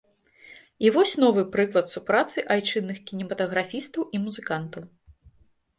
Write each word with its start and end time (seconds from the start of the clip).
І 0.85 0.91
вось 0.95 1.13
новы 1.23 1.43
прыклад 1.55 1.91
супрацы 1.97 2.39
айчынных 2.57 2.97
кінематаграфістаў 3.11 4.01
і 4.19 4.25
музыкантаў. 4.27 4.83